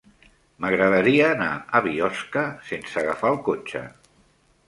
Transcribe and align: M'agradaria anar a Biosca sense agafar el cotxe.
M'agradaria 0.63 1.25
anar 1.33 1.49
a 1.79 1.83
Biosca 1.89 2.45
sense 2.71 2.99
agafar 3.03 3.31
el 3.37 3.39
cotxe. 3.51 3.83